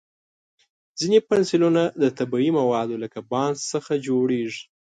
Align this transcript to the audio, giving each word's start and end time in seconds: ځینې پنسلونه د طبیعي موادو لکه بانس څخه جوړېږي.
ځینې 0.99 1.19
پنسلونه 1.29 1.83
د 2.01 2.03
طبیعي 2.17 2.51
موادو 2.59 2.95
لکه 3.03 3.19
بانس 3.31 3.59
څخه 3.73 3.93
جوړېږي. 4.07 4.63